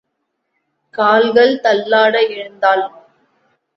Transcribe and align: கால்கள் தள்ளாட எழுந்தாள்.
கால்கள் 0.93 1.53
தள்ளாட 1.59 2.15
எழுந்தாள். 2.29 2.83